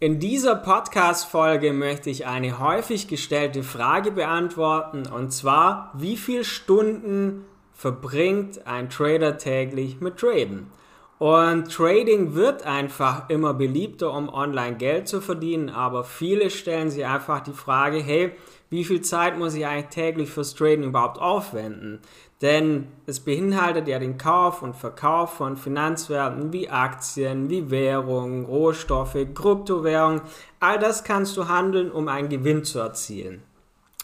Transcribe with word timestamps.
In 0.00 0.20
dieser 0.20 0.54
Podcast-Folge 0.54 1.72
möchte 1.72 2.08
ich 2.08 2.24
eine 2.24 2.60
häufig 2.60 3.08
gestellte 3.08 3.64
Frage 3.64 4.12
beantworten 4.12 5.08
und 5.08 5.32
zwar, 5.32 5.90
wie 5.92 6.16
viele 6.16 6.44
Stunden 6.44 7.44
verbringt 7.74 8.64
ein 8.64 8.90
Trader 8.90 9.38
täglich 9.38 10.00
mit 10.00 10.16
Traden? 10.16 10.70
Und 11.18 11.74
Trading 11.74 12.36
wird 12.36 12.64
einfach 12.64 13.28
immer 13.28 13.54
beliebter, 13.54 14.12
um 14.12 14.28
online 14.28 14.76
Geld 14.76 15.08
zu 15.08 15.20
verdienen, 15.20 15.68
aber 15.68 16.04
viele 16.04 16.50
stellen 16.50 16.92
sich 16.92 17.04
einfach 17.04 17.40
die 17.40 17.52
Frage, 17.52 17.98
hey, 17.98 18.30
wie 18.70 18.84
viel 18.84 19.00
Zeit 19.00 19.38
muss 19.38 19.54
ich 19.54 19.66
eigentlich 19.66 19.86
täglich 19.86 20.30
fürs 20.30 20.54
Traden 20.54 20.84
überhaupt 20.84 21.18
aufwenden? 21.18 22.00
Denn 22.42 22.88
es 23.06 23.20
beinhaltet 23.20 23.88
ja 23.88 23.98
den 23.98 24.18
Kauf 24.18 24.62
und 24.62 24.76
Verkauf 24.76 25.34
von 25.34 25.56
Finanzwerten 25.56 26.52
wie 26.52 26.68
Aktien, 26.68 27.50
wie 27.50 27.70
Währungen, 27.70 28.44
Rohstoffe, 28.44 29.16
Kryptowährungen. 29.34 30.20
All 30.60 30.78
das 30.78 31.02
kannst 31.02 31.36
du 31.36 31.48
handeln, 31.48 31.90
um 31.90 32.08
einen 32.08 32.28
Gewinn 32.28 32.62
zu 32.64 32.78
erzielen. 32.78 33.42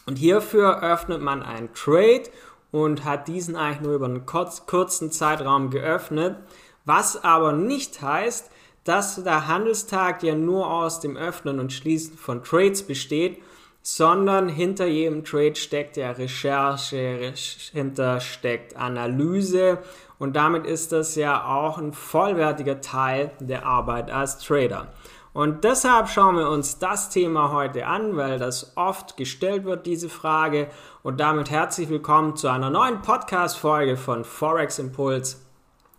Und 0.05 0.17
hierfür 0.17 0.83
öffnet 0.83 1.21
man 1.21 1.43
einen 1.43 1.73
Trade 1.73 2.23
und 2.71 3.05
hat 3.05 3.27
diesen 3.27 3.55
eigentlich 3.55 3.81
nur 3.81 3.95
über 3.95 4.05
einen 4.05 4.25
kurzen 4.25 5.11
Zeitraum 5.11 5.69
geöffnet. 5.69 6.35
Was 6.83 7.23
aber 7.23 7.53
nicht 7.53 8.01
heißt, 8.01 8.51
dass 8.83 9.23
der 9.23 9.47
Handelstag 9.47 10.23
ja 10.23 10.35
nur 10.35 10.69
aus 10.69 10.99
dem 10.99 11.17
Öffnen 11.17 11.59
und 11.59 11.73
Schließen 11.73 12.17
von 12.17 12.43
Trades 12.43 12.83
besteht, 12.83 13.41
sondern 13.87 14.49
hinter 14.49 14.87
jedem 14.87 15.23
Trade 15.23 15.53
steckt 15.53 15.95
ja 15.95 16.09
Recherche, 16.09 17.33
hinter 17.71 18.19
steckt 18.19 18.75
Analyse 18.75 19.77
und 20.17 20.35
damit 20.35 20.65
ist 20.65 20.91
das 20.91 21.13
ja 21.13 21.45
auch 21.45 21.77
ein 21.77 21.93
vollwertiger 21.93 22.81
Teil 22.81 23.29
der 23.39 23.67
Arbeit 23.67 24.09
als 24.09 24.39
Trader. 24.39 24.87
Und 25.33 25.63
deshalb 25.63 26.09
schauen 26.09 26.35
wir 26.35 26.49
uns 26.49 26.79
das 26.79 27.11
Thema 27.11 27.51
heute 27.51 27.85
an, 27.85 28.17
weil 28.17 28.39
das 28.39 28.75
oft 28.75 29.17
gestellt 29.17 29.65
wird, 29.65 29.85
diese 29.85 30.09
Frage. 30.09 30.67
Und 31.03 31.19
damit 31.19 31.51
herzlich 31.51 31.89
willkommen 31.89 32.35
zu 32.35 32.47
einer 32.47 32.71
neuen 32.71 33.03
Podcast-Folge 33.03 33.97
von 33.97 34.23
Forex 34.23 34.79
Impuls 34.79 35.45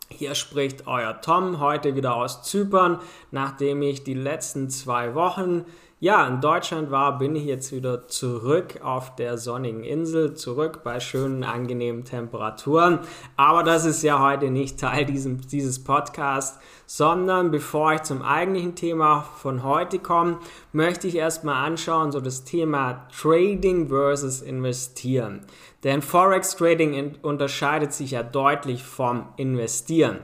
hier 0.09 0.37
spricht 0.37 0.87
euer 0.87 1.21
Tom 1.21 1.59
heute 1.59 1.97
wieder 1.97 2.15
aus 2.15 2.43
Zypern. 2.43 3.01
Nachdem 3.33 3.83
ich 3.83 4.05
die 4.05 4.15
letzten 4.15 4.71
zwei 4.71 5.15
Wochen 5.15 5.65
ja, 5.99 6.29
in 6.29 6.43
Deutschland 6.43 6.91
war, 6.91 7.17
bin 7.19 7.35
ich 7.37 7.45
jetzt 7.45 7.73
wieder 7.73 8.07
zurück 8.07 8.81
auf 8.83 9.17
der 9.17 9.39
sonnigen 9.39 9.83
Insel, 9.83 10.35
zurück 10.35 10.83
bei 10.85 11.01
schönen, 11.01 11.43
angenehmen 11.43 12.05
Temperaturen. 12.05 12.99
Aber 13.37 13.63
das 13.63 13.87
ist 13.87 14.03
ja 14.03 14.21
heute 14.21 14.51
nicht 14.51 14.79
Teil 14.79 15.07
diesem, 15.07 15.41
dieses 15.41 15.83
Podcasts, 15.83 16.59
sondern 16.85 17.51
bevor 17.51 17.95
ich 17.95 18.03
zum 18.03 18.21
eigentlichen 18.21 18.75
Thema 18.75 19.23
von 19.23 19.63
heute 19.63 19.99
komme, 19.99 20.39
möchte 20.73 21.09
ich 21.09 21.17
erstmal 21.17 21.65
anschauen, 21.65 22.13
so 22.13 22.21
das 22.21 22.45
Thema 22.45 23.09
Trading 23.19 23.89
versus 23.89 24.43
Investieren. 24.43 25.47
Denn 25.83 26.03
Forex 26.03 26.57
Trading 26.57 27.15
unterscheidet 27.23 27.95
sich 27.95 28.11
ja 28.11 28.23
deutlich 28.23 28.85
vom 28.85 29.29
Investieren. 29.39 30.19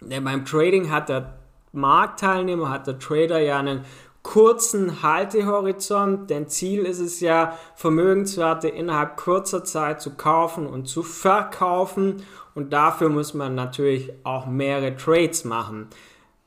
Denn 0.00 0.24
beim 0.24 0.44
Trading 0.44 0.90
hat 0.90 1.08
der 1.08 1.36
Marktteilnehmer, 1.76 2.70
hat 2.70 2.86
der 2.86 2.98
Trader 2.98 3.38
ja 3.38 3.58
einen 3.58 3.84
kurzen 4.26 5.02
Haltehorizont, 5.02 6.30
denn 6.30 6.48
Ziel 6.48 6.84
ist 6.84 6.98
es 6.98 7.20
ja, 7.20 7.56
Vermögenswerte 7.76 8.66
innerhalb 8.66 9.16
kurzer 9.16 9.62
Zeit 9.62 10.02
zu 10.02 10.16
kaufen 10.16 10.66
und 10.66 10.88
zu 10.88 11.04
verkaufen 11.04 12.24
und 12.56 12.72
dafür 12.72 13.08
muss 13.08 13.34
man 13.34 13.54
natürlich 13.54 14.12
auch 14.24 14.46
mehrere 14.46 14.96
Trades 14.96 15.44
machen. 15.44 15.86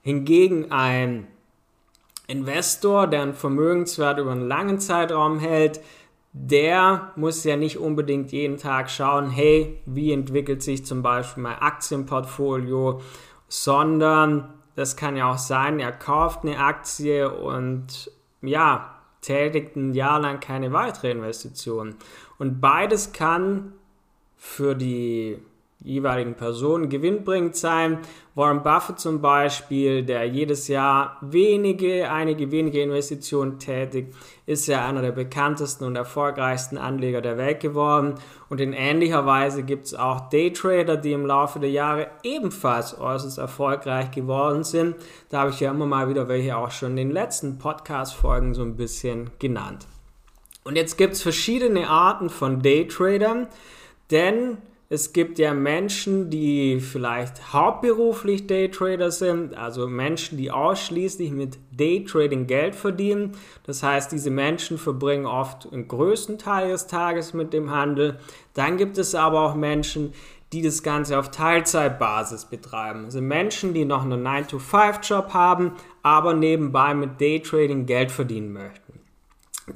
Hingegen 0.02 0.74
ein 0.74 1.28
Investor, 2.28 3.08
der 3.08 3.22
einen 3.22 3.34
Vermögenswert 3.34 4.20
über 4.20 4.34
einen 4.34 4.50
langen 4.50 4.80
Zeitraum 4.80 5.40
hält, 5.40 5.80
der 6.34 7.14
muss 7.16 7.46
ja 7.46 7.56
nicht 7.56 7.78
unbedingt 7.78 8.34
jeden 8.34 8.58
Tag 8.58 8.90
schauen, 8.90 9.30
hey, 9.30 9.80
wie 9.86 10.12
entwickelt 10.12 10.62
sich 10.62 10.86
zum 10.86 11.02
Beispiel 11.02 11.44
mein 11.44 11.60
Aktienportfolio, 11.60 13.00
sondern 13.48 14.54
das 14.80 14.96
kann 14.96 15.18
ja 15.18 15.30
auch 15.30 15.38
sein, 15.38 15.82
er 15.82 15.92
kauft 15.92 16.44
eine 16.44 16.58
Aktie 16.58 17.30
und 17.30 18.10
ja, 18.42 18.96
tätigt 19.20 19.76
ein 19.76 19.94
Jahr 19.94 20.22
lang 20.22 20.40
keine 20.40 20.72
weitere 20.72 21.12
Investition. 21.12 21.96
Und 22.38 22.62
beides 22.62 23.12
kann 23.12 23.74
für 24.38 24.76
die 24.76 25.38
jeweiligen 25.82 26.36
Personen 26.36 26.90
gewinnbringend 26.90 27.56
sein. 27.56 28.00
Warren 28.36 28.64
Buffett 28.64 29.00
zum 29.00 29.22
Beispiel, 29.22 30.04
der 30.04 30.26
jedes 30.26 30.68
Jahr 30.68 31.18
wenige, 31.22 32.12
einige 32.12 32.52
wenige 32.52 32.82
Investitionen 32.82 33.60
tätigt, 33.60 34.14
ist 34.46 34.68
ja 34.68 34.86
einer 34.86 35.02
der 35.02 35.14
bekanntesten 35.14 35.86
und 35.86 35.96
erfolgreichsten 35.96 36.78
Anleger 36.78 37.22
der 37.22 37.38
Welt 37.38 37.62
geworden. 37.62 38.16
Und 38.50 38.60
in 38.60 38.74
ähnlicher 38.74 39.26
Weise 39.26 39.64
gibt 39.64 39.86
es 39.86 39.94
auch 39.94 40.30
Daytrader, 40.30 40.98
die 40.98 41.14
im 41.14 41.26
Laufe 41.26 41.60
der 41.60 41.72
Jahre 41.72 42.08
ebenfalls 42.24 43.00
äußerst 43.00 43.38
erfolgreich 43.38 44.12
geworden 44.12 44.64
sind. 44.64 44.96
Da 45.30 45.42
habe 45.42 45.52
ich 45.52 45.62
ja 45.62 45.72
immer 45.72 45.86
mal 45.86 46.10
wieder 46.10 46.28
welche 46.28 46.58
auch 46.58 46.72
schon 46.72 46.92
in 46.92 46.98
den 46.98 47.12
letzten 47.12 47.58
Podcast-Folgen 47.58 48.54
so 48.54 48.64
ein 48.64 48.76
bisschen 48.76 49.30
genannt. 49.40 49.88
Und 50.66 50.76
jetzt 50.76 50.98
gibt 50.98 51.14
es 51.14 51.22
verschiedene 51.22 51.90
Arten 51.90 52.30
von 52.30 52.62
Daytradern, 52.62 53.48
denn 54.12 54.58
es 54.92 55.14
gibt 55.14 55.38
ja 55.38 55.54
Menschen, 55.54 56.32
die 56.32 56.80
vielleicht 56.80 57.54
hauptberuflich 57.54 58.48
Daytrader 58.48 59.12
sind, 59.12 59.56
also 59.56 59.88
Menschen, 59.88 60.40
die 60.40 60.50
ausschließlich 60.50 61.32
mit 61.32 61.60
Daytrading 61.72 62.48
Geld 62.48 62.74
verdienen. 62.74 63.34
Das 63.68 63.84
heißt, 63.84 64.12
diese 64.12 64.32
Menschen 64.32 64.80
verbringen 64.80 65.28
oft 65.28 65.72
den 65.72 65.88
größten 65.88 66.40
Teil 66.40 66.70
des 66.70 66.88
Tages 66.88 67.36
mit 67.36 67.54
dem 67.54 67.70
Handel. 67.70 68.18
Dann 68.56 68.78
gibt 68.78 68.98
es 68.98 69.14
aber 69.14 69.42
auch 69.42 69.54
Menschen, 69.54 70.12
die 70.54 70.64
das 70.64 70.82
Ganze 70.82 71.20
auf 71.20 71.30
Teilzeitbasis 71.30 72.46
betreiben. 72.46 73.06
Also 73.06 73.22
Menschen, 73.22 73.76
die 73.76 73.86
noch 73.86 74.04
einen 74.04 74.26
9-to-5-Job 74.26 75.36
haben, 75.36 75.74
aber 76.02 76.34
nebenbei 76.34 76.96
mit 76.96 77.22
Daytrading 77.22 77.86
Geld 77.86 78.12
verdienen 78.12 78.54
möchten. 78.54 79.00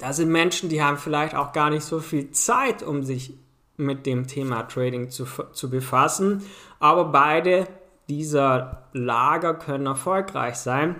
Das 0.00 0.16
sind 0.16 0.32
Menschen, 0.32 0.70
die 0.70 0.82
haben 0.82 0.98
vielleicht 0.98 1.36
auch 1.36 1.52
gar 1.52 1.70
nicht 1.70 1.84
so 1.84 2.00
viel 2.00 2.32
Zeit, 2.32 2.82
um 2.82 3.04
sich 3.04 3.34
mit 3.76 4.06
dem 4.06 4.26
Thema 4.26 4.62
Trading 4.62 5.10
zu, 5.10 5.24
zu 5.52 5.70
befassen. 5.70 6.42
Aber 6.78 7.06
beide 7.06 7.66
dieser 8.08 8.88
Lager 8.92 9.54
können 9.54 9.86
erfolgreich 9.86 10.56
sein. 10.56 10.96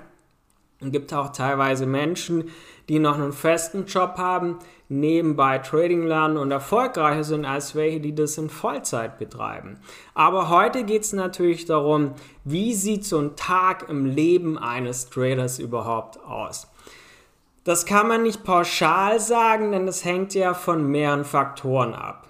Es 0.81 0.91
gibt 0.91 1.15
auch 1.15 1.31
teilweise 1.31 1.87
Menschen, 1.87 2.51
die 2.89 2.99
noch 2.99 3.15
einen 3.15 3.33
festen 3.33 3.87
Job 3.87 4.15
haben, 4.19 4.59
nebenbei 4.89 5.59
Trading 5.59 6.07
lernen 6.07 6.37
und 6.37 6.51
erfolgreicher 6.51 7.25
sind 7.25 7.45
als 7.47 7.75
welche, 7.75 8.01
die 8.01 8.15
das 8.15 8.37
in 8.37 8.51
Vollzeit 8.51 9.19
betreiben. 9.19 9.79
Aber 10.15 10.51
heute 10.51 10.85
geht 10.85 11.03
es 11.03 11.13
natürlich 11.13 11.65
darum, 11.65 12.13
wie 12.45 12.75
sieht 12.75 13.05
so 13.05 13.19
ein 13.19 13.37
Tag 13.37 13.89
im 13.89 14.05
Leben 14.05 14.59
eines 14.59 15.09
Traders 15.09 15.59
überhaupt 15.59 16.23
aus. 16.23 16.69
Das 17.65 17.87
kann 17.87 18.09
man 18.09 18.23
nicht 18.23 18.45
pauschal 18.45 19.21
sagen, 19.21 19.73
denn 19.73 19.87
das 19.87 20.05
hängt 20.05 20.35
ja 20.35 20.53
von 20.53 20.87
mehreren 20.87 21.25
Faktoren 21.25 21.95
ab. 21.95 22.29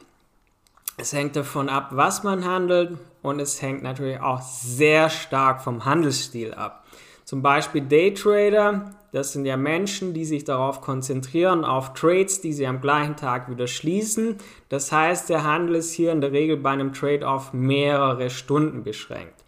Es 0.96 1.12
hängt 1.12 1.34
davon 1.34 1.68
ab, 1.68 1.88
was 1.90 2.22
man 2.22 2.44
handelt 2.44 2.96
und 3.22 3.40
es 3.40 3.60
hängt 3.60 3.82
natürlich 3.82 4.20
auch 4.20 4.42
sehr 4.42 5.10
stark 5.10 5.62
vom 5.62 5.84
Handelsstil 5.84 6.54
ab. 6.54 6.84
Zum 7.24 7.42
Beispiel 7.42 7.80
Daytrader, 7.80 8.92
das 9.10 9.32
sind 9.32 9.44
ja 9.44 9.56
Menschen, 9.56 10.12
die 10.14 10.24
sich 10.24 10.44
darauf 10.44 10.80
konzentrieren, 10.80 11.64
auf 11.64 11.94
Trades, 11.94 12.42
die 12.42 12.52
sie 12.52 12.66
am 12.66 12.80
gleichen 12.80 13.16
Tag 13.16 13.50
wieder 13.50 13.66
schließen. 13.66 14.36
Das 14.68 14.92
heißt, 14.92 15.30
der 15.30 15.42
Handel 15.42 15.76
ist 15.76 15.92
hier 15.92 16.12
in 16.12 16.20
der 16.20 16.32
Regel 16.32 16.58
bei 16.58 16.70
einem 16.70 16.92
Trade 16.92 17.26
auf 17.26 17.52
mehrere 17.52 18.30
Stunden 18.30 18.84
beschränkt. 18.84 19.44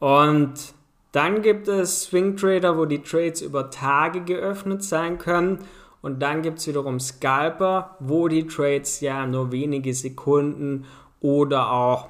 Und 0.00 0.74
dann 1.12 1.42
gibt 1.42 1.68
es 1.68 2.02
Swing 2.02 2.36
Trader, 2.36 2.76
wo 2.76 2.84
die 2.84 3.02
Trades 3.02 3.40
über 3.40 3.70
Tage 3.70 4.22
geöffnet 4.22 4.82
sein 4.82 5.16
können 5.16 5.60
und 6.04 6.20
dann 6.20 6.42
gibt 6.42 6.58
es 6.58 6.66
wiederum 6.66 7.00
Scalper, 7.00 7.96
wo 7.98 8.28
die 8.28 8.46
Trades 8.46 9.00
ja 9.00 9.26
nur 9.26 9.52
wenige 9.52 9.94
Sekunden 9.94 10.84
oder 11.20 11.72
auch 11.72 12.08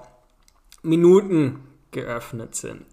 Minuten 0.82 1.60
geöffnet 1.92 2.56
sind. 2.56 2.86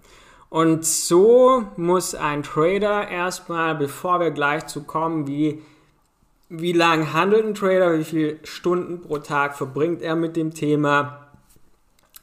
Und 0.49 0.85
so 0.85 1.63
muss 1.75 2.13
ein 2.13 2.43
Trader 2.43 3.07
erstmal, 3.07 3.73
bevor 3.73 4.19
wir 4.19 4.29
gleich 4.29 4.67
zu 4.67 4.83
kommen, 4.83 5.25
wie, 5.25 5.63
wie 6.49 6.73
lang 6.73 7.13
handelt 7.13 7.47
ein 7.47 7.55
Trader, 7.55 7.97
wie 7.97 8.03
viele 8.03 8.37
Stunden 8.43 9.01
pro 9.01 9.17
Tag 9.17 9.57
verbringt 9.57 10.03
er 10.03 10.15
mit 10.15 10.35
dem 10.35 10.53
Thema, 10.53 11.31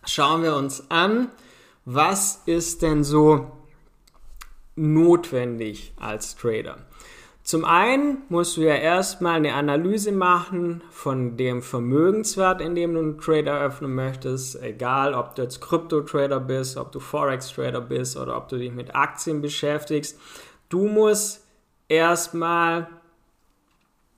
schauen 0.06 0.44
wir 0.44 0.54
uns 0.54 0.88
an, 0.88 1.32
was 1.84 2.42
ist 2.46 2.82
denn 2.82 3.02
so 3.02 3.50
notwendig 4.76 5.94
als 5.98 6.36
Trader. 6.36 6.78
Zum 7.48 7.64
einen 7.64 8.24
musst 8.28 8.58
du 8.58 8.60
ja 8.60 8.74
erstmal 8.74 9.36
eine 9.36 9.54
Analyse 9.54 10.12
machen 10.12 10.82
von 10.90 11.38
dem 11.38 11.62
Vermögenswert, 11.62 12.60
in 12.60 12.74
dem 12.74 12.92
du 12.92 13.00
einen 13.00 13.18
Trader 13.18 13.52
eröffnen 13.52 13.94
möchtest, 13.94 14.62
egal 14.62 15.14
ob 15.14 15.34
du 15.34 15.40
jetzt 15.40 15.62
Krypto-Trader 15.62 16.40
bist, 16.40 16.76
ob 16.76 16.92
du 16.92 17.00
Forex-Trader 17.00 17.80
bist 17.80 18.18
oder 18.18 18.36
ob 18.36 18.50
du 18.50 18.58
dich 18.58 18.70
mit 18.70 18.94
Aktien 18.94 19.40
beschäftigst. 19.40 20.20
Du 20.68 20.88
musst 20.88 21.42
erstmal 21.88 22.88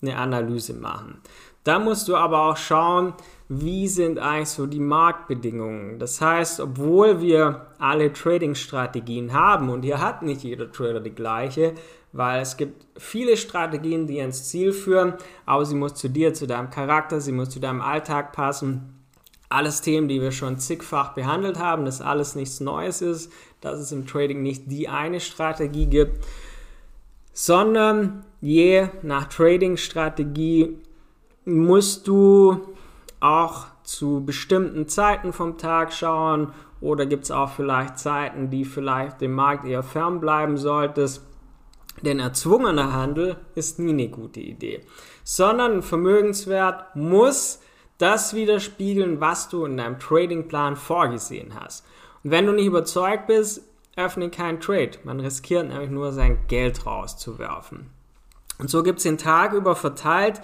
eine 0.02 0.16
Analyse 0.16 0.74
machen. 0.74 1.20
Da 1.62 1.78
musst 1.78 2.08
du 2.08 2.16
aber 2.16 2.50
auch 2.50 2.56
schauen, 2.56 3.14
wie 3.48 3.86
sind 3.86 4.18
eigentlich 4.18 4.48
so 4.48 4.66
die 4.66 4.80
Marktbedingungen. 4.80 6.00
Das 6.00 6.20
heißt, 6.20 6.58
obwohl 6.58 7.20
wir 7.20 7.68
alle 7.78 8.12
Trading-Strategien 8.12 9.32
haben 9.32 9.68
und 9.68 9.82
hier 9.82 10.00
hat 10.00 10.22
nicht 10.22 10.42
jeder 10.42 10.72
Trader 10.72 10.98
die 10.98 11.14
gleiche, 11.14 11.74
weil 12.12 12.42
es 12.42 12.56
gibt 12.56 12.86
viele 12.96 13.36
Strategien, 13.36 14.06
die 14.06 14.18
ins 14.18 14.48
Ziel 14.48 14.72
führen, 14.72 15.14
aber 15.46 15.64
sie 15.64 15.76
muss 15.76 15.94
zu 15.94 16.08
dir, 16.08 16.34
zu 16.34 16.46
deinem 16.46 16.70
Charakter, 16.70 17.20
sie 17.20 17.32
muss 17.32 17.50
zu 17.50 17.60
deinem 17.60 17.80
Alltag 17.80 18.32
passen. 18.32 18.94
Alles 19.48 19.80
Themen, 19.80 20.08
die 20.08 20.20
wir 20.20 20.32
schon 20.32 20.58
zigfach 20.58 21.14
behandelt 21.14 21.58
haben, 21.58 21.84
dass 21.84 22.00
alles 22.00 22.34
nichts 22.34 22.60
Neues 22.60 23.02
ist, 23.02 23.32
dass 23.60 23.78
es 23.78 23.92
im 23.92 24.06
Trading 24.06 24.42
nicht 24.42 24.70
die 24.70 24.88
eine 24.88 25.20
Strategie 25.20 25.86
gibt, 25.86 26.24
sondern 27.32 28.24
je 28.40 28.88
nach 29.02 29.26
Trading-Strategie 29.26 30.76
musst 31.44 32.06
du 32.06 32.60
auch 33.20 33.66
zu 33.82 34.24
bestimmten 34.24 34.88
Zeiten 34.88 35.32
vom 35.32 35.58
Tag 35.58 35.92
schauen 35.92 36.52
oder 36.80 37.06
gibt 37.06 37.24
es 37.24 37.30
auch 37.30 37.50
vielleicht 37.50 37.98
Zeiten, 37.98 38.50
die 38.50 38.64
vielleicht 38.64 39.20
dem 39.20 39.32
Markt 39.32 39.64
eher 39.66 39.82
fern 39.82 40.20
bleiben 40.20 40.56
solltest. 40.56 41.22
Denn 42.02 42.18
erzwungener 42.18 42.92
Handel 42.92 43.36
ist 43.54 43.78
nie 43.78 43.90
eine 43.90 44.08
gute 44.08 44.40
Idee, 44.40 44.80
sondern 45.24 45.72
ein 45.74 45.82
Vermögenswert 45.82 46.96
muss 46.96 47.60
das 47.98 48.34
widerspiegeln, 48.34 49.20
was 49.20 49.48
du 49.48 49.66
in 49.66 49.76
deinem 49.76 49.98
Tradingplan 49.98 50.76
vorgesehen 50.76 51.54
hast. 51.60 51.84
Und 52.24 52.30
wenn 52.30 52.46
du 52.46 52.52
nicht 52.52 52.66
überzeugt 52.66 53.26
bist, 53.26 53.62
öffne 53.96 54.30
keinen 54.30 54.60
Trade. 54.60 54.92
Man 55.04 55.20
riskiert 55.20 55.68
nämlich 55.68 55.90
nur 55.90 56.12
sein 56.12 56.38
Geld 56.48 56.86
rauszuwerfen. 56.86 57.90
Und 58.58 58.70
so 58.70 58.82
gibt 58.82 58.98
es 58.98 59.02
den 59.04 59.18
Tag 59.18 59.52
über 59.52 59.76
verteilt 59.76 60.40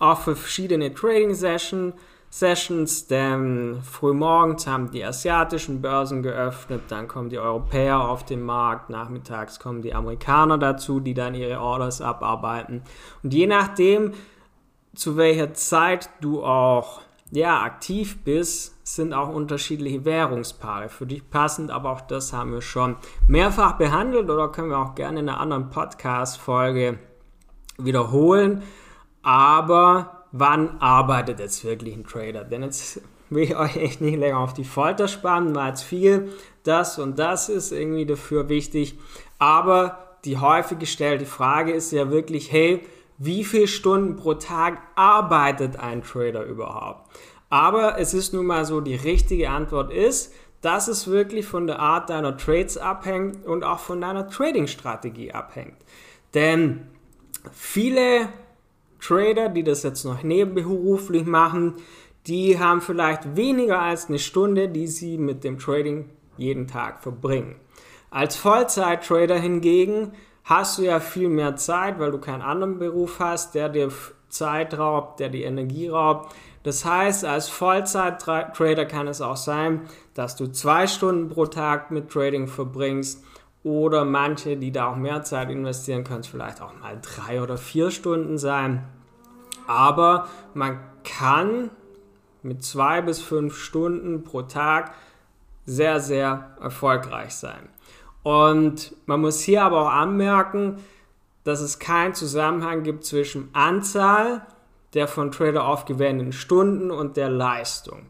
auch 0.00 0.18
für 0.18 0.34
verschiedene 0.34 0.92
Trading 0.92 1.34
Session, 1.34 1.92
Sessions, 2.32 3.08
denn 3.08 3.80
frühmorgens 3.82 4.68
haben 4.68 4.92
die 4.92 5.04
asiatischen 5.04 5.82
Börsen 5.82 6.22
geöffnet, 6.22 6.82
dann 6.88 7.08
kommen 7.08 7.28
die 7.28 7.40
Europäer 7.40 8.00
auf 8.00 8.24
den 8.24 8.40
Markt, 8.40 8.88
nachmittags 8.88 9.58
kommen 9.58 9.82
die 9.82 9.94
Amerikaner 9.94 10.56
dazu, 10.56 11.00
die 11.00 11.12
dann 11.12 11.34
ihre 11.34 11.60
Orders 11.60 12.00
abarbeiten. 12.00 12.82
Und 13.24 13.34
je 13.34 13.48
nachdem, 13.48 14.12
zu 14.94 15.16
welcher 15.16 15.54
Zeit 15.54 16.08
du 16.20 16.44
auch 16.44 17.00
ja, 17.32 17.62
aktiv 17.62 18.22
bist, 18.22 18.74
sind 18.86 19.12
auch 19.12 19.28
unterschiedliche 19.28 20.04
Währungspaare 20.04 20.88
für 20.88 21.06
dich 21.06 21.28
passend, 21.30 21.70
aber 21.70 21.90
auch 21.90 22.00
das 22.00 22.32
haben 22.32 22.52
wir 22.52 22.62
schon 22.62 22.96
mehrfach 23.26 23.72
behandelt 23.72 24.30
oder 24.30 24.48
können 24.48 24.70
wir 24.70 24.78
auch 24.78 24.94
gerne 24.94 25.20
in 25.20 25.28
einer 25.28 25.40
anderen 25.40 25.70
Podcast-Folge 25.70 26.98
wiederholen. 27.78 28.62
Aber 29.22 30.19
wann 30.32 30.80
arbeitet 30.80 31.40
jetzt 31.40 31.64
wirklich 31.64 31.94
ein 31.94 32.04
Trader? 32.04 32.44
Denn 32.44 32.62
jetzt 32.62 33.00
will 33.30 33.44
ich 33.44 33.56
euch 33.56 33.76
echt 33.76 34.00
nicht 34.00 34.18
länger 34.18 34.38
auf 34.38 34.54
die 34.54 34.64
Folter 34.64 35.08
spannen, 35.08 35.54
weil 35.54 35.72
es 35.72 35.82
viel 35.82 36.32
das 36.64 36.98
und 36.98 37.18
das 37.18 37.48
ist 37.48 37.72
irgendwie 37.72 38.06
dafür 38.06 38.48
wichtig. 38.48 38.98
Aber 39.38 40.16
die 40.24 40.38
häufig 40.38 40.78
gestellte 40.78 41.26
Frage 41.26 41.72
ist 41.72 41.92
ja 41.92 42.10
wirklich, 42.10 42.52
hey, 42.52 42.84
wie 43.18 43.44
viele 43.44 43.68
Stunden 43.68 44.16
pro 44.16 44.34
Tag 44.34 44.78
arbeitet 44.94 45.78
ein 45.78 46.02
Trader 46.02 46.44
überhaupt? 46.44 47.10
Aber 47.48 47.98
es 47.98 48.14
ist 48.14 48.32
nun 48.32 48.46
mal 48.46 48.64
so, 48.64 48.80
die 48.80 48.94
richtige 48.94 49.50
Antwort 49.50 49.92
ist, 49.92 50.32
dass 50.60 50.88
es 50.88 51.08
wirklich 51.08 51.46
von 51.46 51.66
der 51.66 51.80
Art 51.80 52.10
deiner 52.10 52.36
Trades 52.36 52.76
abhängt 52.76 53.46
und 53.46 53.64
auch 53.64 53.78
von 53.78 54.00
deiner 54.00 54.28
Trading-Strategie 54.28 55.32
abhängt. 55.32 55.76
Denn 56.34 56.86
viele 57.52 58.28
Trader, 59.00 59.48
die 59.48 59.64
das 59.64 59.82
jetzt 59.82 60.04
noch 60.04 60.22
nebenberuflich 60.22 61.24
machen, 61.24 61.74
die 62.26 62.58
haben 62.58 62.80
vielleicht 62.80 63.36
weniger 63.36 63.80
als 63.80 64.08
eine 64.08 64.18
Stunde, 64.18 64.68
die 64.68 64.86
sie 64.86 65.18
mit 65.18 65.42
dem 65.42 65.58
Trading 65.58 66.10
jeden 66.36 66.66
Tag 66.66 67.02
verbringen. 67.02 67.56
Als 68.10 68.36
Vollzeit-Trader 68.36 69.38
hingegen 69.38 70.12
hast 70.44 70.78
du 70.78 70.82
ja 70.82 71.00
viel 71.00 71.28
mehr 71.28 71.56
Zeit, 71.56 71.98
weil 71.98 72.10
du 72.10 72.18
keinen 72.18 72.42
anderen 72.42 72.78
Beruf 72.78 73.20
hast, 73.20 73.54
der 73.54 73.68
dir 73.68 73.90
Zeit 74.28 74.76
raubt, 74.78 75.20
der 75.20 75.28
die 75.28 75.44
Energie 75.44 75.88
raubt. 75.88 76.34
Das 76.62 76.84
heißt, 76.84 77.24
als 77.24 77.48
Vollzeit-Trader 77.48 78.84
kann 78.84 79.06
es 79.06 79.20
auch 79.20 79.36
sein, 79.36 79.82
dass 80.14 80.36
du 80.36 80.46
zwei 80.48 80.86
Stunden 80.86 81.28
pro 81.28 81.46
Tag 81.46 81.90
mit 81.90 82.10
Trading 82.10 82.48
verbringst 82.48 83.24
oder 83.62 84.04
manche, 84.04 84.56
die 84.56 84.72
da 84.72 84.90
auch 84.90 84.96
mehr 84.96 85.22
Zeit 85.22 85.50
investieren, 85.50 86.04
können 86.04 86.20
es 86.20 86.28
vielleicht 86.28 86.62
auch 86.62 86.72
mal 86.80 86.98
drei 87.00 87.42
oder 87.42 87.58
vier 87.58 87.90
Stunden 87.90 88.38
sein. 88.38 88.86
Aber 89.66 90.28
man 90.54 90.80
kann 91.04 91.70
mit 92.42 92.64
zwei 92.64 93.02
bis 93.02 93.20
fünf 93.20 93.56
Stunden 93.56 94.24
pro 94.24 94.42
Tag 94.42 94.94
sehr, 95.66 96.00
sehr 96.00 96.56
erfolgreich 96.60 97.34
sein. 97.34 97.68
Und 98.22 98.94
man 99.06 99.20
muss 99.20 99.40
hier 99.40 99.62
aber 99.62 99.82
auch 99.82 99.92
anmerken, 99.92 100.78
dass 101.44 101.60
es 101.60 101.78
keinen 101.78 102.14
Zusammenhang 102.14 102.82
gibt 102.82 103.04
zwischen 103.04 103.48
Anzahl 103.52 104.46
der 104.94 105.06
von 105.06 105.30
Trader 105.30 105.66
aufgewendeten 105.66 106.32
Stunden 106.32 106.90
und 106.90 107.16
der 107.16 107.30
Leistung. 107.30 108.06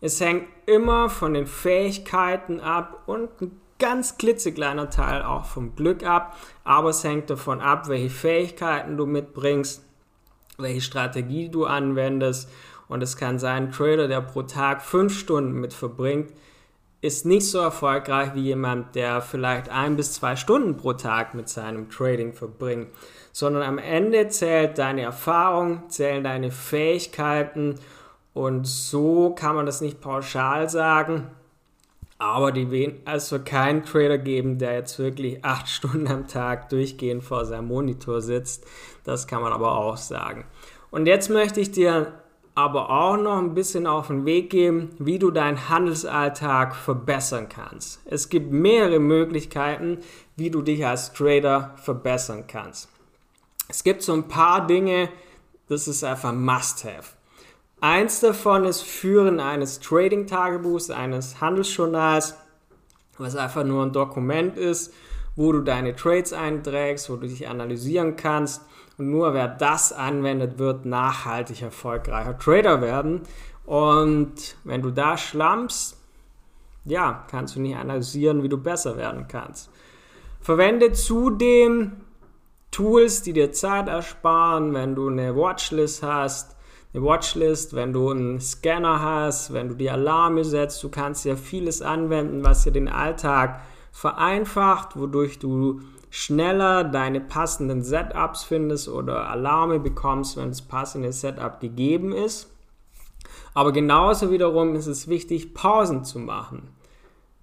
Es 0.00 0.20
hängt 0.20 0.46
immer 0.66 1.08
von 1.08 1.34
den 1.34 1.46
Fähigkeiten 1.46 2.60
ab 2.60 3.04
und 3.06 3.40
ein 3.40 3.60
ganz 3.78 4.18
klitzekleiner 4.18 4.90
Teil 4.90 5.22
auch 5.22 5.44
vom 5.44 5.74
Glück 5.74 6.04
ab, 6.04 6.36
aber 6.64 6.90
es 6.90 7.04
hängt 7.04 7.30
davon 7.30 7.60
ab, 7.60 7.88
welche 7.88 8.10
Fähigkeiten 8.10 8.96
du 8.96 9.06
mitbringst, 9.06 9.84
welche 10.58 10.80
Strategie 10.80 11.48
du 11.48 11.66
anwendest. 11.66 12.50
Und 12.88 13.02
es 13.02 13.16
kann 13.16 13.38
sein, 13.38 13.66
ein 13.66 13.72
Trader, 13.72 14.08
der 14.08 14.20
pro 14.20 14.42
Tag 14.42 14.82
fünf 14.82 15.18
Stunden 15.18 15.52
mit 15.52 15.72
verbringt, 15.72 16.32
ist 17.00 17.26
nicht 17.26 17.50
so 17.50 17.58
erfolgreich 17.58 18.34
wie 18.34 18.42
jemand, 18.42 18.94
der 18.94 19.20
vielleicht 19.20 19.68
ein 19.68 19.96
bis 19.96 20.14
zwei 20.14 20.36
Stunden 20.36 20.76
pro 20.76 20.94
Tag 20.94 21.34
mit 21.34 21.48
seinem 21.48 21.90
Trading 21.90 22.32
verbringt, 22.32 22.88
sondern 23.30 23.62
am 23.62 23.76
Ende 23.76 24.28
zählt 24.28 24.78
deine 24.78 25.02
Erfahrung, 25.02 25.90
zählen 25.90 26.24
deine 26.24 26.50
Fähigkeiten 26.50 27.74
und 28.32 28.66
so 28.66 29.34
kann 29.34 29.54
man 29.54 29.66
das 29.66 29.82
nicht 29.82 30.00
pauschal 30.00 30.70
sagen, 30.70 31.26
aber 32.18 32.52
die 32.52 32.70
wird 32.70 33.06
also 33.06 33.38
keinen 33.38 33.84
Trader 33.84 34.18
geben, 34.18 34.58
der 34.58 34.74
jetzt 34.74 34.98
wirklich 34.98 35.44
acht 35.44 35.68
Stunden 35.70 36.08
am 36.08 36.26
Tag 36.26 36.68
durchgehend 36.68 37.24
vor 37.24 37.44
seinem 37.44 37.68
Monitor 37.68 38.20
sitzt. 38.20 38.64
Das 39.04 39.26
kann 39.26 39.42
man 39.42 39.52
aber 39.52 39.76
auch 39.76 39.96
sagen. 39.96 40.44
Und 40.90 41.06
jetzt 41.06 41.28
möchte 41.28 41.60
ich 41.60 41.70
dir 41.70 42.12
aber 42.54 42.88
auch 42.88 43.16
noch 43.16 43.38
ein 43.38 43.54
bisschen 43.54 43.86
auf 43.86 44.06
den 44.06 44.24
Weg 44.26 44.50
geben, 44.50 44.90
wie 44.98 45.18
du 45.18 45.32
deinen 45.32 45.68
Handelsalltag 45.68 46.76
verbessern 46.76 47.48
kannst. 47.48 48.00
Es 48.04 48.28
gibt 48.28 48.52
mehrere 48.52 49.00
Möglichkeiten, 49.00 49.98
wie 50.36 50.50
du 50.50 50.62
dich 50.62 50.86
als 50.86 51.12
Trader 51.12 51.74
verbessern 51.76 52.44
kannst. 52.46 52.88
Es 53.68 53.82
gibt 53.82 54.02
so 54.02 54.12
ein 54.12 54.28
paar 54.28 54.66
Dinge, 54.66 55.08
das 55.68 55.88
ist 55.88 56.04
einfach 56.04 56.32
Must-Have. 56.32 57.16
Eins 57.84 58.20
davon 58.20 58.64
ist 58.64 58.80
Führen 58.80 59.40
eines 59.40 59.78
Trading-Tagebuchs, 59.78 60.88
eines 60.88 61.42
Handelsjournals, 61.42 62.34
was 63.18 63.36
einfach 63.36 63.62
nur 63.62 63.84
ein 63.84 63.92
Dokument 63.92 64.56
ist, 64.56 64.94
wo 65.36 65.52
du 65.52 65.60
deine 65.60 65.94
Trades 65.94 66.32
einträgst, 66.32 67.10
wo 67.10 67.16
du 67.16 67.26
dich 67.26 67.46
analysieren 67.46 68.16
kannst. 68.16 68.62
Und 68.96 69.10
nur 69.10 69.34
wer 69.34 69.48
das 69.48 69.92
anwendet, 69.92 70.58
wird 70.58 70.86
nachhaltig 70.86 71.60
erfolgreicher 71.60 72.38
Trader 72.38 72.80
werden. 72.80 73.20
Und 73.66 74.56
wenn 74.64 74.80
du 74.80 74.90
da 74.90 75.18
schlammst, 75.18 75.98
ja, 76.86 77.26
kannst 77.30 77.54
du 77.54 77.60
nicht 77.60 77.76
analysieren, 77.76 78.42
wie 78.42 78.48
du 78.48 78.56
besser 78.56 78.96
werden 78.96 79.28
kannst. 79.28 79.68
Verwende 80.40 80.92
zudem 80.92 81.92
Tools, 82.70 83.20
die 83.20 83.34
dir 83.34 83.52
Zeit 83.52 83.88
ersparen, 83.88 84.72
wenn 84.72 84.94
du 84.94 85.06
eine 85.06 85.36
Watchlist 85.36 86.02
hast, 86.02 86.53
eine 86.94 87.02
Watchlist, 87.02 87.74
wenn 87.74 87.92
du 87.92 88.10
einen 88.10 88.40
Scanner 88.40 89.00
hast, 89.00 89.52
wenn 89.52 89.68
du 89.68 89.74
die 89.74 89.90
Alarme 89.90 90.44
setzt, 90.44 90.82
du 90.84 90.88
kannst 90.88 91.24
ja 91.24 91.34
vieles 91.34 91.82
anwenden, 91.82 92.44
was 92.44 92.62
dir 92.62 92.70
den 92.70 92.88
Alltag 92.88 93.60
vereinfacht, 93.90 94.96
wodurch 94.96 95.40
du 95.40 95.80
schneller 96.10 96.84
deine 96.84 97.20
passenden 97.20 97.82
Setups 97.82 98.44
findest 98.44 98.88
oder 98.88 99.28
Alarme 99.28 99.80
bekommst, 99.80 100.36
wenn 100.36 100.48
das 100.48 100.62
passende 100.62 101.12
Setup 101.12 101.60
gegeben 101.60 102.12
ist. 102.12 102.48
Aber 103.54 103.72
genauso 103.72 104.30
wiederum 104.30 104.76
ist 104.76 104.86
es 104.86 105.08
wichtig, 105.08 105.54
Pausen 105.54 106.04
zu 106.04 106.20
machen. 106.20 106.68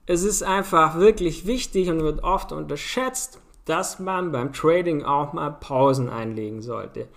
Es 0.06 0.24
ist 0.24 0.44
einfach 0.44 0.98
wirklich 0.98 1.46
wichtig 1.46 1.90
und 1.90 2.02
wird 2.02 2.24
oft 2.24 2.54
unterschätzt, 2.54 3.42
dass 3.66 4.00
man 4.00 4.32
beim 4.32 4.54
Trading 4.54 5.04
auch 5.04 5.34
mal 5.34 5.52
Pausen 5.52 6.10
einlegen 6.10 6.62
sollte, 6.62 7.10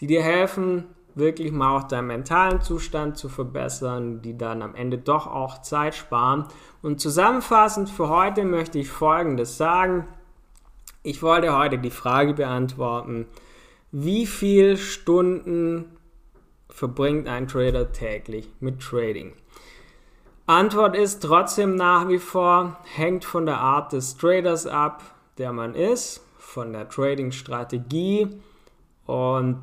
die 0.00 0.08
dir 0.08 0.22
helfen, 0.22 0.84
wirklich 1.16 1.50
mal 1.50 1.76
auch 1.76 1.84
deinen 1.84 2.08
mentalen 2.08 2.60
Zustand 2.60 3.16
zu 3.16 3.28
verbessern, 3.28 4.22
die 4.22 4.36
dann 4.36 4.62
am 4.62 4.74
Ende 4.74 4.98
doch 4.98 5.26
auch 5.26 5.62
Zeit 5.62 5.94
sparen. 5.94 6.44
Und 6.82 7.00
zusammenfassend 7.00 7.90
für 7.90 8.08
heute 8.08 8.44
möchte 8.44 8.78
ich 8.78 8.90
Folgendes 8.90 9.56
sagen. 9.56 10.06
Ich 11.02 11.22
wollte 11.22 11.56
heute 11.56 11.78
die 11.78 11.90
Frage 11.90 12.34
beantworten, 12.34 13.26
wie 13.92 14.26
viele 14.26 14.76
Stunden 14.76 15.96
verbringt 16.68 17.28
ein 17.28 17.48
Trader 17.48 17.92
täglich 17.92 18.50
mit 18.60 18.80
Trading? 18.80 19.32
Antwort 20.46 20.94
ist 20.94 21.22
trotzdem 21.22 21.74
nach 21.76 22.08
wie 22.08 22.18
vor, 22.18 22.76
hängt 22.84 23.24
von 23.24 23.46
der 23.46 23.58
Art 23.58 23.92
des 23.92 24.16
Traders 24.16 24.66
ab, 24.66 25.02
der 25.38 25.52
man 25.52 25.74
ist, 25.74 26.24
von 26.38 26.72
der 26.72 26.88
Trading-Strategie 26.88 28.40
und 29.06 29.62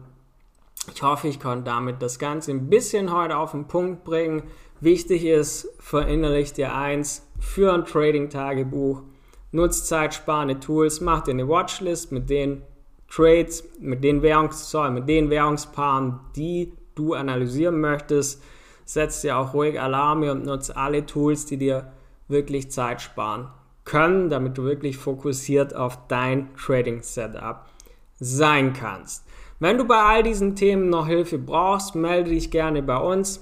ich 0.91 1.03
hoffe, 1.03 1.27
ich 1.27 1.39
konnte 1.39 1.65
damit 1.65 2.01
das 2.01 2.19
Ganze 2.19 2.51
ein 2.51 2.69
bisschen 2.69 3.13
heute 3.13 3.37
auf 3.37 3.51
den 3.51 3.67
Punkt 3.67 4.03
bringen. 4.03 4.43
Wichtig 4.79 5.25
ist, 5.25 5.69
verinnerlich 5.79 6.53
dir 6.53 6.75
eins, 6.75 7.27
für 7.39 7.73
ein 7.73 7.85
Trading-Tagebuch, 7.85 9.01
nutzt 9.51 9.87
zeitsparende 9.87 10.59
Tools, 10.59 11.01
mach 11.01 11.21
dir 11.21 11.31
eine 11.31 11.47
Watchlist 11.47 12.11
mit 12.11 12.29
den 12.29 12.63
Trades, 13.09 13.63
mit 13.79 14.03
den, 14.03 14.21
Währungs 14.21 14.69
sorry, 14.71 14.91
mit 14.91 15.07
den 15.07 15.29
Währungspaaren, 15.29 16.19
die 16.35 16.73
du 16.95 17.13
analysieren 17.13 17.79
möchtest. 17.79 18.41
Setz 18.85 19.21
dir 19.21 19.37
auch 19.37 19.53
ruhig 19.53 19.79
Alarme 19.79 20.31
und 20.31 20.45
nutze 20.45 20.75
alle 20.75 21.05
Tools, 21.05 21.45
die 21.45 21.57
dir 21.57 21.93
wirklich 22.27 22.71
Zeit 22.71 23.01
sparen 23.01 23.49
können, 23.85 24.29
damit 24.29 24.57
du 24.57 24.63
wirklich 24.63 24.97
fokussiert 24.97 25.75
auf 25.75 26.07
dein 26.07 26.55
Trading-Setup 26.55 27.65
sein 28.19 28.73
kannst. 28.73 29.25
Wenn 29.63 29.77
du 29.77 29.85
bei 29.85 29.95
all 29.95 30.23
diesen 30.23 30.57
Themen 30.57 30.89
noch 30.89 31.07
Hilfe 31.07 31.37
brauchst, 31.37 31.95
melde 31.95 32.31
dich 32.31 32.51
gerne 32.51 32.83
bei 32.83 32.97
uns. 32.97 33.41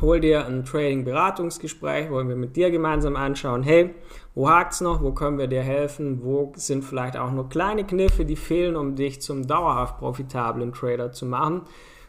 Hol 0.00 0.18
dir 0.18 0.44
ein 0.44 0.64
Trading-Beratungsgespräch, 0.64 2.10
wo 2.10 2.16
wir 2.16 2.34
mit 2.34 2.56
dir 2.56 2.72
gemeinsam 2.72 3.14
anschauen, 3.14 3.62
hey, 3.62 3.94
wo 4.34 4.50
hakt's 4.50 4.80
noch, 4.80 5.04
wo 5.04 5.12
können 5.12 5.38
wir 5.38 5.46
dir 5.46 5.62
helfen, 5.62 6.24
wo 6.24 6.52
sind 6.56 6.82
vielleicht 6.82 7.16
auch 7.16 7.30
nur 7.30 7.48
kleine 7.48 7.84
Kniffe, 7.84 8.24
die 8.24 8.34
fehlen, 8.34 8.74
um 8.74 8.96
dich 8.96 9.22
zum 9.22 9.46
dauerhaft 9.46 9.98
profitablen 9.98 10.72
Trader 10.72 11.12
zu 11.12 11.26
machen. 11.26 11.62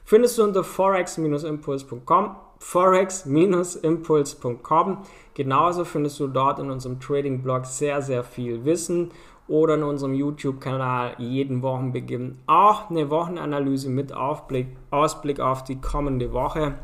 Findest 0.03 0.39
du 0.39 0.43
unter 0.43 0.63
forex-impuls.com, 0.63 2.35
forex-impuls.com. 2.57 4.97
Genauso 5.35 5.85
findest 5.85 6.19
du 6.19 6.25
dort 6.25 6.57
in 6.57 6.71
unserem 6.71 6.99
Trading-Blog 6.99 7.67
sehr, 7.67 8.01
sehr 8.01 8.23
viel 8.23 8.65
Wissen 8.65 9.11
oder 9.47 9.75
in 9.75 9.83
unserem 9.83 10.13
YouTube-Kanal 10.13 11.15
jeden 11.19 11.61
Wochenbeginn 11.61 12.39
auch 12.47 12.89
eine 12.89 13.09
Wochenanalyse 13.09 13.89
mit 13.89 14.13
Aufblick, 14.13 14.67
Ausblick 14.91 15.39
auf 15.39 15.63
die 15.63 15.79
kommende 15.79 16.33
Woche. 16.33 16.75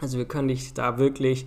Also 0.00 0.18
wir 0.18 0.24
können 0.24 0.48
dich 0.48 0.74
da 0.74 0.98
wirklich 0.98 1.46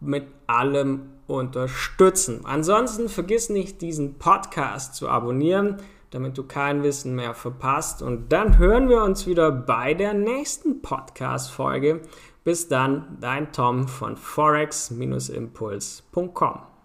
mit 0.00 0.26
allem 0.46 1.10
unterstützen. 1.26 2.42
Ansonsten 2.44 3.08
vergiss 3.08 3.48
nicht, 3.48 3.80
diesen 3.82 4.18
Podcast 4.18 4.94
zu 4.94 5.08
abonnieren, 5.08 5.78
damit 6.10 6.38
du 6.38 6.44
kein 6.44 6.82
Wissen 6.82 7.14
mehr 7.14 7.34
verpasst. 7.34 8.02
Und 8.02 8.32
dann 8.32 8.56
hören 8.58 8.88
wir 8.88 9.04
uns 9.04 9.26
wieder 9.26 9.50
bei 9.50 9.94
der 9.94 10.14
nächsten 10.14 10.80
Podcast-Folge. 10.82 12.00
Bis 12.44 12.68
dann, 12.68 13.18
dein 13.20 13.52
Tom 13.52 13.88
von 13.88 14.16
forex-impuls.com. 14.16 16.75